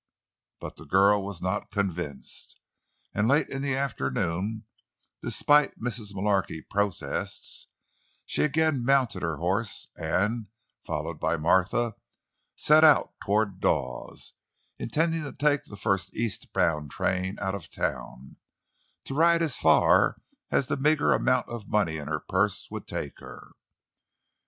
But 0.59 0.77
the 0.77 0.87
girl 0.87 1.23
was 1.23 1.43
not 1.43 1.69
convinced; 1.69 2.59
and 3.13 3.27
late 3.27 3.49
in 3.49 3.61
the 3.61 3.75
afternoon, 3.75 4.65
despite 5.21 5.79
Mrs. 5.79 6.15
Mullarky's 6.15 6.65
protests, 6.71 7.67
she 8.25 8.41
again 8.41 8.83
mounted 8.83 9.21
her 9.21 9.37
horse 9.37 9.89
and, 9.95 10.47
followed 10.87 11.19
by 11.19 11.37
Martha, 11.37 11.93
set 12.55 12.83
out 12.83 13.13
toward 13.23 13.59
Dawes, 13.59 14.33
intending 14.79 15.21
to 15.21 15.33
take 15.33 15.65
the 15.65 15.77
first 15.77 16.15
east 16.17 16.51
bound 16.51 16.89
train 16.89 17.37
out 17.39 17.53
of 17.53 17.69
the 17.69 17.75
town, 17.79 18.37
to 19.05 19.13
ride 19.13 19.43
as 19.43 19.57
far 19.59 20.19
as 20.49 20.65
the 20.65 20.77
meager 20.77 21.13
amount 21.13 21.47
of 21.47 21.69
money 21.69 21.97
in 21.97 22.07
her 22.07 22.21
purse 22.27 22.71
would 22.71 22.87
take 22.87 23.19
her. 23.19 23.51